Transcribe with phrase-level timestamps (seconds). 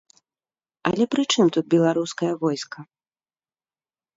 [0.91, 2.79] Але пры чым тут беларускае войска?